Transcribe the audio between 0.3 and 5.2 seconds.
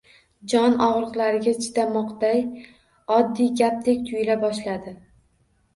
Jon og’riqlariga chidamoqday oddiy gapdek tuyula boshladi.